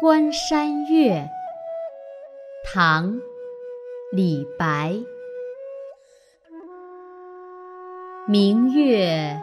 [0.00, 1.28] 关山月，
[2.64, 3.14] 唐·
[4.12, 4.94] 李白。
[8.28, 9.42] 明月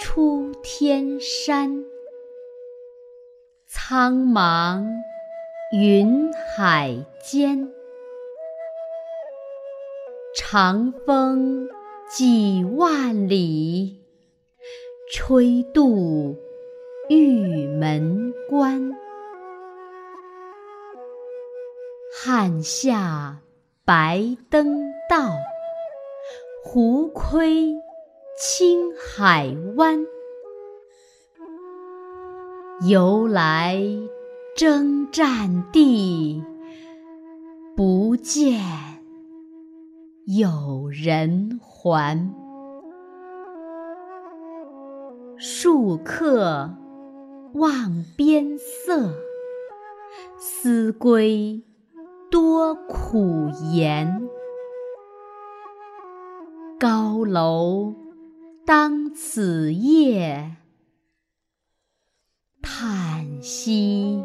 [0.00, 1.84] 出天山，
[3.68, 4.84] 苍茫
[5.70, 7.72] 云海间。
[10.36, 11.68] 长风
[12.10, 14.02] 几万里，
[15.12, 16.36] 吹度
[17.08, 18.92] 玉门关。
[22.26, 23.40] 汉下
[23.84, 25.28] 白登道，
[26.64, 27.74] 胡窥
[28.38, 29.98] 青海湾。
[32.88, 33.78] 由来
[34.56, 36.42] 征战地，
[37.76, 38.58] 不见
[40.24, 42.32] 有人还。
[45.38, 46.70] 戍客
[47.52, 49.12] 望边色，
[50.38, 51.62] 思归
[52.34, 54.28] 多苦言。
[56.80, 57.94] 高楼
[58.66, 60.56] 当此夜，
[62.60, 64.20] 叹息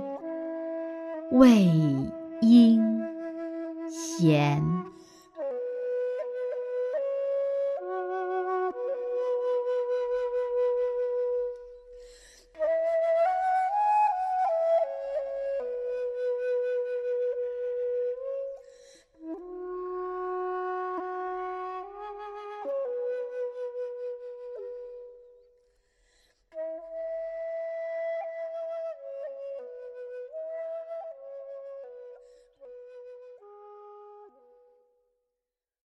[1.33, 1.65] 未
[2.41, 2.81] 应
[3.87, 4.59] 闲。